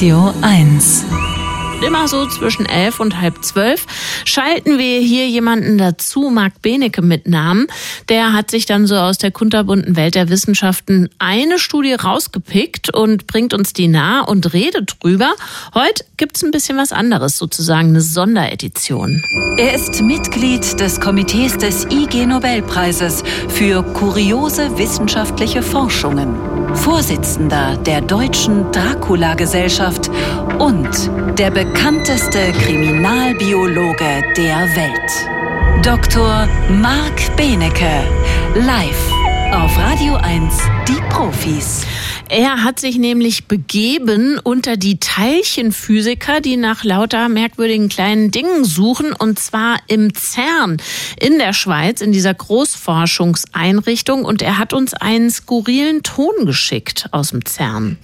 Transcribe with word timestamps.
Radio 0.00 0.32
1 0.40 1.29
immer 1.82 2.08
so 2.08 2.26
zwischen 2.26 2.66
elf 2.66 3.00
und 3.00 3.20
halb 3.20 3.44
zwölf 3.44 3.86
schalten 4.24 4.78
wir 4.78 5.00
hier 5.00 5.28
jemanden 5.28 5.78
dazu, 5.78 6.30
Marc 6.30 6.62
Benecke 6.62 7.02
mit 7.02 7.26
Namen. 7.26 7.66
Der 8.08 8.32
hat 8.32 8.50
sich 8.50 8.66
dann 8.66 8.86
so 8.86 8.96
aus 8.96 9.18
der 9.18 9.30
kunterbunten 9.30 9.96
Welt 9.96 10.14
der 10.14 10.28
Wissenschaften 10.28 11.08
eine 11.18 11.58
Studie 11.58 11.94
rausgepickt 11.94 12.94
und 12.94 13.26
bringt 13.26 13.54
uns 13.54 13.72
die 13.72 13.88
nah 13.88 14.22
und 14.22 14.52
redet 14.52 14.96
drüber. 15.00 15.32
Heute 15.74 16.04
gibt's 16.16 16.42
ein 16.42 16.50
bisschen 16.50 16.76
was 16.76 16.92
anderes, 16.92 17.38
sozusagen 17.38 17.88
eine 17.88 18.00
Sonderedition. 18.00 19.22
Er 19.56 19.74
ist 19.74 20.00
Mitglied 20.02 20.80
des 20.80 21.00
Komitees 21.00 21.56
des 21.58 21.86
IG 21.86 22.26
Nobelpreises 22.26 23.22
für 23.48 23.82
kuriose 23.82 24.76
wissenschaftliche 24.78 25.62
Forschungen, 25.62 26.34
Vorsitzender 26.74 27.76
der 27.78 28.00
Deutschen 28.00 28.70
Dracula-Gesellschaft 28.72 30.10
und 30.58 31.10
der 31.38 31.50
bekannteste 31.72 32.52
Kriminalbiologe 32.52 34.22
der 34.36 34.68
Welt. 34.74 35.84
Dr. 35.84 36.48
Marc 36.68 37.36
Benecke, 37.36 38.02
live 38.56 39.12
auf 39.52 39.78
Radio 39.78 40.16
1, 40.16 40.54
die 40.88 41.00
Profis. 41.10 41.86
Er 42.28 42.64
hat 42.64 42.80
sich 42.80 42.98
nämlich 42.98 43.46
begeben 43.46 44.40
unter 44.42 44.76
die 44.76 44.98
Teilchenphysiker, 44.98 46.40
die 46.40 46.56
nach 46.56 46.82
lauter 46.82 47.28
merkwürdigen 47.28 47.88
kleinen 47.88 48.32
Dingen 48.32 48.64
suchen, 48.64 49.12
und 49.12 49.38
zwar 49.38 49.78
im 49.86 50.12
CERN 50.12 50.78
in 51.20 51.38
der 51.38 51.52
Schweiz, 51.52 52.00
in 52.00 52.10
dieser 52.10 52.34
Großforschungseinrichtung. 52.34 54.24
Und 54.24 54.42
er 54.42 54.58
hat 54.58 54.72
uns 54.72 54.92
einen 54.94 55.30
skurrilen 55.30 56.02
Ton 56.02 56.46
geschickt 56.46 57.08
aus 57.12 57.30
dem 57.30 57.46
CERN. 57.46 57.96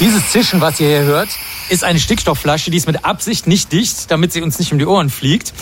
Dieses 0.00 0.30
Zischen, 0.30 0.60
was 0.60 0.80
ihr 0.80 0.88
hier 0.88 1.02
hört, 1.02 1.28
ist 1.68 1.84
eine 1.84 1.98
Stickstoffflasche, 1.98 2.70
die 2.70 2.76
ist 2.76 2.86
mit 2.86 3.04
Absicht 3.04 3.46
nicht 3.46 3.72
dicht, 3.72 4.10
damit 4.10 4.32
sie 4.32 4.42
uns 4.42 4.58
nicht 4.58 4.72
um 4.72 4.78
die 4.78 4.86
Ohren 4.86 5.10
fliegt. 5.10 5.52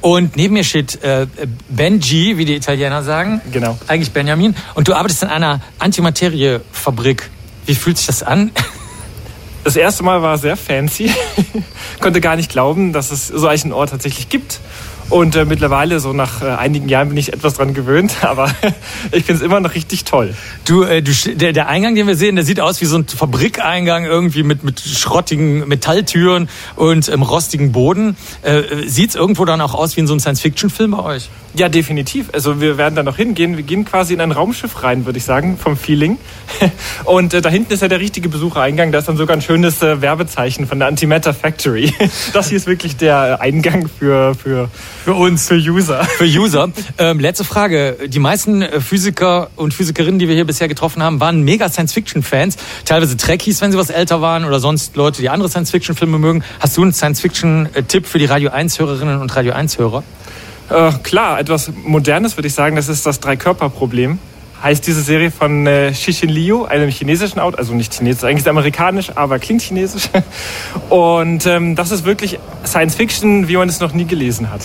Und 0.00 0.36
neben 0.36 0.54
mir 0.54 0.64
steht 0.64 1.02
äh, 1.02 1.26
Benji, 1.68 2.38
wie 2.38 2.44
die 2.44 2.56
Italiener 2.56 3.02
sagen. 3.02 3.40
Genau. 3.52 3.78
Eigentlich 3.86 4.12
Benjamin. 4.12 4.54
Und 4.74 4.88
du 4.88 4.94
arbeitest 4.94 5.22
in 5.22 5.28
einer 5.28 5.60
Antimateriefabrik. 5.78 7.30
Wie 7.66 7.74
fühlt 7.74 7.98
sich 7.98 8.06
das 8.06 8.22
an? 8.22 8.50
Das 9.62 9.76
erste 9.76 10.02
Mal 10.02 10.22
war 10.22 10.38
sehr 10.38 10.56
fancy. 10.56 11.12
Konnte 12.00 12.22
gar 12.22 12.36
nicht 12.36 12.50
glauben, 12.50 12.94
dass 12.94 13.10
es 13.10 13.28
so 13.28 13.46
einen 13.46 13.72
Ort 13.74 13.90
tatsächlich 13.90 14.30
gibt. 14.30 14.58
Und 15.10 15.34
äh, 15.34 15.44
mittlerweile, 15.44 15.98
so 15.98 16.12
nach 16.12 16.40
äh, 16.40 16.46
einigen 16.46 16.88
Jahren, 16.88 17.08
bin 17.08 17.16
ich 17.18 17.32
etwas 17.32 17.54
dran 17.54 17.74
gewöhnt, 17.74 18.18
aber 18.22 18.46
ich 19.12 19.24
finde 19.24 19.34
es 19.34 19.42
immer 19.42 19.60
noch 19.60 19.74
richtig 19.74 20.04
toll. 20.04 20.34
Du, 20.64 20.84
äh, 20.84 21.02
du 21.02 21.12
der, 21.34 21.52
der 21.52 21.68
Eingang, 21.68 21.96
den 21.96 22.06
wir 22.06 22.14
sehen, 22.14 22.36
der 22.36 22.44
sieht 22.44 22.60
aus 22.60 22.80
wie 22.80 22.86
so 22.86 22.96
ein 22.96 23.06
Fabrikeingang 23.06 24.04
irgendwie 24.04 24.44
mit, 24.44 24.62
mit 24.62 24.80
schrottigen 24.80 25.66
Metalltüren 25.66 26.48
und 26.76 27.08
ähm, 27.08 27.22
rostigen 27.22 27.72
Boden. 27.72 28.16
Äh, 28.42 28.62
sieht 28.86 29.10
es 29.10 29.16
irgendwo 29.16 29.44
dann 29.44 29.60
auch 29.60 29.74
aus 29.74 29.96
wie 29.96 30.00
in 30.00 30.06
so 30.06 30.12
einem 30.12 30.20
Science-Fiction-Film 30.20 30.92
bei 30.92 31.02
euch? 31.02 31.28
Ja, 31.54 31.68
definitiv. 31.68 32.30
Also 32.32 32.60
wir 32.60 32.78
werden 32.78 32.94
da 32.94 33.02
noch 33.02 33.16
hingehen. 33.16 33.56
Wir 33.56 33.64
gehen 33.64 33.84
quasi 33.84 34.14
in 34.14 34.20
ein 34.20 34.30
Raumschiff 34.30 34.84
rein, 34.84 35.06
würde 35.06 35.18
ich 35.18 35.24
sagen, 35.24 35.58
vom 35.58 35.76
Feeling. 35.76 36.18
Und 37.04 37.34
äh, 37.34 37.40
da 37.40 37.48
hinten 37.48 37.72
ist 37.72 37.82
ja 37.82 37.88
der 37.88 37.98
richtige 37.98 38.28
Besuchereingang. 38.28 38.92
Da 38.92 38.98
ist 38.98 39.08
dann 39.08 39.16
sogar 39.16 39.36
ein 39.36 39.42
schönes 39.42 39.82
äh, 39.82 40.00
Werbezeichen 40.00 40.68
von 40.68 40.78
der 40.78 40.86
Antimatter 40.86 41.34
Factory. 41.34 41.92
Das 42.32 42.48
hier 42.48 42.56
ist 42.56 42.66
wirklich 42.66 42.96
der 42.96 43.40
Eingang 43.40 43.88
für, 43.88 44.34
für, 44.34 44.70
für 45.04 45.14
uns, 45.14 45.48
für 45.48 45.56
User. 45.56 46.04
Für 46.04 46.24
User. 46.24 46.70
Ähm, 46.98 47.20
letzte 47.20 47.44
Frage. 47.44 47.96
Die 48.06 48.18
meisten 48.18 48.62
äh, 48.62 48.80
Physiker 48.80 49.50
und 49.56 49.72
Physikerinnen, 49.72 50.18
die 50.18 50.28
wir 50.28 50.34
hier 50.34 50.46
bisher 50.46 50.68
getroffen 50.68 51.02
haben, 51.02 51.20
waren 51.20 51.42
mega 51.42 51.68
Science-Fiction-Fans. 51.68 52.56
Teilweise 52.84 53.16
Trekkies, 53.16 53.60
wenn 53.60 53.72
sie 53.72 53.78
was 53.78 53.90
älter 53.90 54.20
waren 54.20 54.44
oder 54.44 54.60
sonst 54.60 54.96
Leute, 54.96 55.22
die 55.22 55.28
andere 55.28 55.48
Science-Fiction-Filme 55.48 56.18
mögen. 56.18 56.44
Hast 56.60 56.76
du 56.76 56.82
einen 56.82 56.92
Science-Fiction-Tipp 56.92 58.06
für 58.06 58.18
die 58.18 58.26
Radio 58.26 58.50
1-Hörerinnen 58.50 59.20
und 59.20 59.34
Radio 59.34 59.54
1-Hörer? 59.54 60.02
Äh, 60.68 60.92
klar, 61.02 61.40
etwas 61.40 61.72
Modernes 61.84 62.36
würde 62.36 62.48
ich 62.48 62.54
sagen, 62.54 62.76
das 62.76 62.88
ist 62.88 63.04
das 63.04 63.20
Drei-Körper-Problem. 63.20 64.18
Heißt 64.62 64.86
diese 64.86 65.02
Serie 65.02 65.30
von 65.30 65.66
äh, 65.66 65.92
Xixin 65.92 66.28
Liu, 66.28 66.64
einem 66.64 66.90
chinesischen 66.90 67.38
Autor, 67.38 67.58
also 67.58 67.74
nicht 67.74 67.94
chinesisch, 67.94 68.24
eigentlich 68.24 68.40
ist 68.40 68.48
amerikanisch, 68.48 69.10
aber 69.14 69.38
klingt 69.38 69.62
chinesisch. 69.62 70.08
Und 70.90 71.46
ähm, 71.46 71.76
das 71.76 71.90
ist 71.90 72.04
wirklich 72.04 72.38
Science 72.64 72.94
Fiction, 72.94 73.48
wie 73.48 73.56
man 73.56 73.68
es 73.68 73.80
noch 73.80 73.92
nie 73.92 74.04
gelesen 74.04 74.50
hat. 74.50 74.60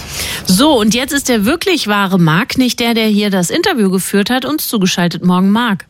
So, 0.45 0.79
und 0.79 0.93
jetzt 0.93 1.13
ist 1.13 1.29
der 1.29 1.45
wirklich 1.45 1.87
wahre 1.87 2.19
Marc, 2.19 2.57
nicht 2.57 2.79
der, 2.79 2.93
der 2.93 3.07
hier 3.07 3.29
das 3.29 3.49
Interview 3.49 3.89
geführt 3.89 4.29
hat, 4.29 4.45
uns 4.45 4.67
zugeschaltet. 4.67 5.23
Morgen, 5.23 5.49
Marc. 5.49 5.85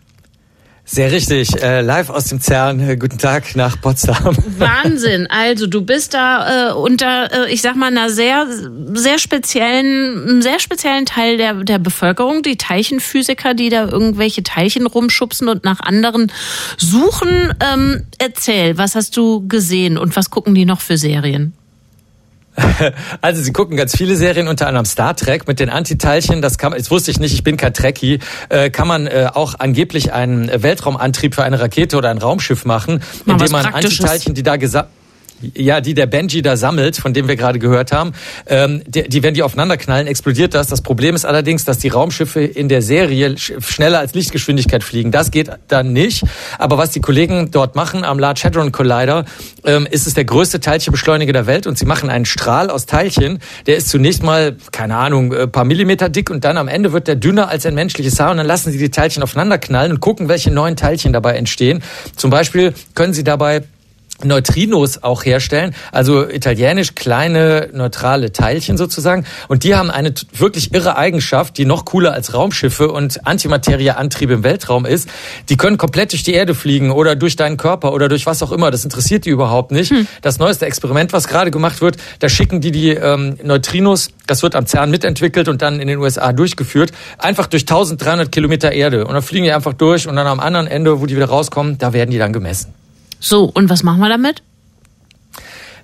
Sehr 0.87 1.11
richtig. 1.11 1.61
Äh, 1.63 1.81
live 1.81 2.11
aus 2.11 2.25
dem 2.25 2.39
CERN. 2.39 2.79
Äh, 2.79 2.95
guten 2.95 3.17
Tag 3.17 3.55
nach 3.55 3.81
Potsdam. 3.81 4.37
Wahnsinn. 4.59 5.25
Also 5.27 5.65
du 5.65 5.81
bist 5.81 6.13
da 6.13 6.69
äh, 6.69 6.73
unter, 6.73 7.47
äh, 7.47 7.51
ich 7.51 7.63
sag 7.63 7.75
mal, 7.75 7.87
einer 7.87 8.11
sehr, 8.11 8.45
sehr 8.93 9.17
speziellen, 9.17 10.43
sehr 10.43 10.59
speziellen 10.59 11.07
Teil 11.07 11.37
der, 11.37 11.55
der 11.55 11.79
Bevölkerung, 11.79 12.43
die 12.43 12.57
Teilchenphysiker, 12.57 13.55
die 13.55 13.69
da 13.69 13.89
irgendwelche 13.89 14.43
Teilchen 14.43 14.85
rumschubsen 14.85 15.49
und 15.49 15.63
nach 15.63 15.79
anderen 15.79 16.31
suchen. 16.77 17.55
Ähm, 17.73 18.03
erzähl, 18.19 18.77
was 18.77 18.93
hast 18.93 19.17
du 19.17 19.47
gesehen 19.47 19.97
und 19.97 20.15
was 20.15 20.29
gucken 20.29 20.53
die 20.53 20.65
noch 20.65 20.81
für 20.81 20.97
Serien? 20.97 21.53
Also 23.21 23.41
sie 23.41 23.51
gucken 23.51 23.77
ganz 23.77 23.95
viele 23.95 24.15
Serien, 24.15 24.47
unter 24.47 24.67
anderem 24.67 24.85
Star 24.85 25.15
Trek 25.15 25.47
mit 25.47 25.59
den 25.59 25.69
Antiteilchen. 25.69 26.41
Das 26.41 26.57
kann, 26.57 26.73
das 26.73 26.91
wusste 26.91 27.11
ich 27.11 27.19
nicht. 27.19 27.33
Ich 27.33 27.43
bin 27.43 27.57
kein 27.57 27.73
Trekkie. 27.73 28.19
Äh, 28.49 28.69
kann 28.69 28.87
man 28.87 29.07
äh, 29.07 29.29
auch 29.33 29.55
angeblich 29.59 30.13
einen 30.13 30.49
Weltraumantrieb 30.63 31.35
für 31.35 31.43
eine 31.43 31.59
Rakete 31.59 31.97
oder 31.97 32.09
ein 32.09 32.17
Raumschiff 32.17 32.65
machen, 32.65 33.01
indem 33.25 33.51
man 33.51 33.65
Antiteilchen, 33.65 34.33
die 34.33 34.43
da 34.43 34.57
gesagt 34.57 34.89
ja, 35.55 35.81
die 35.81 35.93
der 35.93 36.05
Benji 36.05 36.41
da 36.41 36.57
sammelt, 36.57 36.97
von 36.97 37.13
dem 37.13 37.27
wir 37.27 37.35
gerade 37.35 37.59
gehört 37.59 37.91
haben, 37.91 38.13
ähm, 38.47 38.81
die, 38.87 39.03
die, 39.03 39.23
wenn 39.23 39.33
die 39.33 39.43
aufeinander 39.43 39.77
knallen, 39.77 40.07
explodiert 40.07 40.53
das. 40.53 40.67
Das 40.67 40.81
Problem 40.81 41.15
ist 41.15 41.25
allerdings, 41.25 41.65
dass 41.65 41.77
die 41.77 41.89
Raumschiffe 41.89 42.41
in 42.41 42.69
der 42.69 42.81
Serie 42.81 43.37
schneller 43.37 43.99
als 43.99 44.13
Lichtgeschwindigkeit 44.13 44.83
fliegen. 44.83 45.11
Das 45.11 45.31
geht 45.31 45.49
dann 45.67 45.93
nicht. 45.93 46.23
Aber 46.57 46.77
was 46.77 46.91
die 46.91 47.01
Kollegen 47.01 47.51
dort 47.51 47.75
machen 47.75 48.03
am 48.03 48.19
Large 48.19 48.41
Hadron 48.45 48.71
Collider, 48.71 49.25
ähm, 49.63 49.87
ist 49.89 50.07
es 50.07 50.13
der 50.13 50.25
größte 50.25 50.59
Teilchenbeschleuniger 50.59 51.33
der 51.33 51.47
Welt 51.47 51.67
und 51.67 51.77
sie 51.77 51.85
machen 51.85 52.09
einen 52.09 52.25
Strahl 52.25 52.69
aus 52.69 52.85
Teilchen. 52.85 53.39
Der 53.65 53.77
ist 53.77 53.89
zunächst 53.89 54.23
mal, 54.23 54.55
keine 54.71 54.95
Ahnung, 54.95 55.33
ein 55.33 55.51
paar 55.51 55.65
Millimeter 55.65 56.09
dick 56.09 56.29
und 56.29 56.45
dann 56.45 56.57
am 56.57 56.67
Ende 56.67 56.93
wird 56.93 57.07
der 57.07 57.15
dünner 57.15 57.49
als 57.49 57.65
ein 57.65 57.75
menschliches 57.75 58.19
Haar 58.19 58.31
und 58.31 58.37
dann 58.37 58.47
lassen 58.47 58.71
sie 58.71 58.77
die 58.77 58.89
Teilchen 58.89 59.23
aufeinander 59.23 59.57
knallen 59.57 59.91
und 59.91 59.99
gucken, 59.99 60.29
welche 60.29 60.51
neuen 60.51 60.75
Teilchen 60.75 61.13
dabei 61.13 61.35
entstehen. 61.35 61.83
Zum 62.15 62.29
Beispiel 62.29 62.73
können 62.93 63.13
sie 63.13 63.23
dabei 63.23 63.63
Neutrinos 64.23 65.03
auch 65.03 65.25
herstellen, 65.25 65.75
also 65.91 66.27
italienisch 66.27 66.95
kleine 66.95 67.69
neutrale 67.73 68.31
Teilchen 68.31 68.77
sozusagen. 68.77 69.25
Und 69.47 69.63
die 69.63 69.75
haben 69.75 69.91
eine 69.91 70.13
wirklich 70.33 70.73
irre 70.73 70.95
Eigenschaft, 70.95 71.57
die 71.57 71.65
noch 71.65 71.85
cooler 71.85 72.13
als 72.13 72.33
Raumschiffe 72.33 72.91
und 72.91 73.27
Antimaterieantrieb 73.27 74.29
im 74.29 74.43
Weltraum 74.43 74.85
ist. 74.85 75.09
Die 75.49 75.57
können 75.57 75.77
komplett 75.77 76.13
durch 76.13 76.23
die 76.23 76.33
Erde 76.33 76.55
fliegen 76.55 76.91
oder 76.91 77.15
durch 77.15 77.35
deinen 77.35 77.57
Körper 77.57 77.93
oder 77.93 78.07
durch 78.07 78.25
was 78.25 78.41
auch 78.41 78.51
immer. 78.51 78.71
Das 78.71 78.85
interessiert 78.85 79.25
die 79.25 79.29
überhaupt 79.29 79.71
nicht. 79.71 79.91
Hm. 79.91 80.07
Das 80.21 80.39
neueste 80.39 80.65
Experiment, 80.65 81.11
was 81.11 81.27
gerade 81.27 81.51
gemacht 81.51 81.81
wird, 81.81 81.97
da 82.19 82.29
schicken 82.29 82.61
die 82.61 82.71
die 82.71 82.91
ähm, 82.91 83.37
Neutrinos, 83.43 84.09
das 84.27 84.43
wird 84.43 84.55
am 84.55 84.65
CERN 84.65 84.91
mitentwickelt 84.91 85.49
und 85.49 85.61
dann 85.61 85.79
in 85.79 85.87
den 85.87 85.99
USA 85.99 86.31
durchgeführt, 86.31 86.91
einfach 87.17 87.47
durch 87.47 87.63
1300 87.63 88.31
Kilometer 88.31 88.71
Erde. 88.71 89.05
Und 89.05 89.13
dann 89.13 89.23
fliegen 89.23 89.43
die 89.43 89.51
einfach 89.51 89.73
durch 89.73 90.07
und 90.07 90.15
dann 90.15 90.27
am 90.27 90.39
anderen 90.39 90.67
Ende, 90.67 91.01
wo 91.01 91.05
die 91.05 91.15
wieder 91.15 91.27
rauskommen, 91.27 91.77
da 91.77 91.91
werden 91.91 92.11
die 92.11 92.17
dann 92.17 92.31
gemessen. 92.31 92.84
So, 93.25 93.45
und 93.45 93.71
was 93.71 93.81
machen 93.81 94.01
wir 94.01 94.09
damit? 94.09 94.43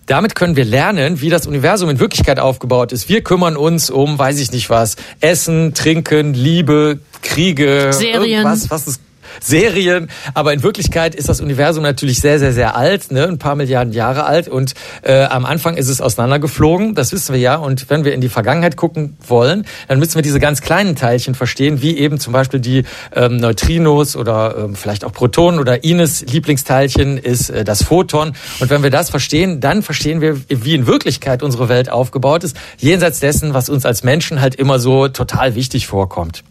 Damit 0.06 0.35
können 0.35 0.56
wir 0.56 0.63
lernen, 0.63 1.22
wie 1.22 1.31
das 1.31 1.47
Universum 1.47 1.90
in 1.90 2.00
Wirklichkeit 2.00 2.40
aufgebaut 2.40 2.91
ist. 2.91 3.09
Wir 3.09 3.24
kümmern 3.24 3.57
uns 3.57 3.90
um, 3.90 4.19
weiß 4.19 4.40
ich 4.40 4.52
nicht 4.52 4.69
was, 4.69 4.96
Essen, 5.22 5.74
Trinken, 5.74 6.35
Liebe, 6.35 7.00
Kriege, 7.24 7.94
Serien. 7.94 8.41
irgendwas, 8.41 8.69
was 8.69 8.85
es 8.85 9.00
Serien. 9.40 10.09
Aber 10.34 10.53
in 10.53 10.64
Wirklichkeit 10.64 11.16
ist 11.16 11.30
das 11.30 11.42
Universum 11.42 11.84
natürlich 11.84 12.19
sehr, 12.19 12.39
sehr, 12.39 12.54
sehr 12.54 12.75
alt, 12.75 13.12
ne? 13.12 13.28
ein 13.28 13.38
paar 13.38 13.56
Milliarden 13.56 13.94
Jahre 13.94 14.25
alt. 14.25 14.48
Und 14.48 14.74
äh, 15.04 15.24
am 15.24 15.45
Anfang 15.45 15.78
ist 15.78 15.88
es 15.88 16.01
auseinandergeflogen, 16.01 16.95
das 16.95 17.12
wissen 17.12 17.33
wir 17.33 17.39
ja. 17.39 17.56
Und 17.56 17.89
wenn 17.89 18.06
wir 18.06 18.13
in 18.13 18.22
die 18.22 18.30
Vergangenheit 18.30 18.75
gucken 18.75 19.18
wollen, 19.25 19.66
dann 19.88 20.00
müssen 20.00 20.16
wir 20.16 20.22
diese 20.22 20.39
ganz 20.39 20.62
kleinen 20.62 20.95
Teilchen 20.95 21.36
verstehen, 21.36 21.81
wie 21.81 21.98
eben 21.98 22.19
zum 22.19 22.33
Beispiel 22.33 22.60
die 22.60 22.83
ähm, 23.16 23.38
Neutrinos 23.38 24.16
oder 24.16 24.56
ähm, 24.57 24.75
vielleicht 24.75 25.06
auch 25.06 25.13
Protonen 25.13 25.60
oder 25.60 25.83
Ines 25.83 26.22
Lieblingsteilchen 26.22 27.18
ist 27.18 27.50
äh, 27.50 27.63
das 27.63 27.83
Photon. 27.83 28.33
Und 28.60 28.69
wenn 28.69 28.83
wir 28.83 28.89
das 28.89 29.10
verstehen, 29.10 29.60
dann 29.60 29.81
verstehen 29.81 30.22
wir, 30.22 30.38
wie 30.48 30.75
in 30.75 30.88
Wirklichkeit 30.88 31.44
unsere 31.44 31.69
Welt 31.69 31.89
aufgebaut 31.92 32.44
ist, 32.44 32.56
jenseits 32.78 33.19
dessen, 33.19 33.54
was 33.54 33.69
uns 33.69 33.86
als 33.86 34.04
Menschen 34.04 34.42
halt 34.42 34.56
immer 34.56 34.80
so 34.80 35.07
total 35.07 35.56
wichtig 35.56 35.88
vorkommt 35.88 36.44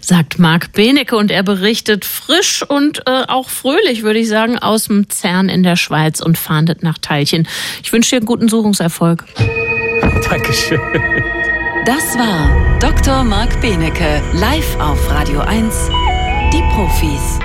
sagt 0.00 0.38
Marc 0.38 0.72
Benecke 0.72 1.16
und 1.16 1.30
er 1.30 1.42
berichtet 1.42 2.04
frisch 2.04 2.62
und 2.62 3.02
äh, 3.06 3.24
auch 3.28 3.48
fröhlich, 3.48 4.02
würde 4.02 4.18
ich 4.18 4.28
sagen, 4.28 4.58
aus 4.58 4.84
dem 4.84 5.08
CERN 5.10 5.48
in 5.48 5.62
der 5.62 5.76
Schweiz 5.76 6.20
und 6.20 6.38
fahndet 6.38 6.82
nach 6.82 6.98
Teilchen. 6.98 7.46
Ich 7.82 7.92
wünsche 7.92 8.10
dir 8.10 8.16
einen 8.16 8.26
guten 8.26 8.48
Suchungserfolg. 8.48 9.24
Dankeschön. 10.30 10.80
Das 11.84 12.18
war 12.18 12.78
Dr. 12.80 13.24
Marc 13.24 13.60
Benecke 13.60 14.22
live 14.34 14.78
auf 14.78 15.10
Radio 15.10 15.40
1. 15.40 15.90
Die 16.52 16.62
Profis. 16.74 17.38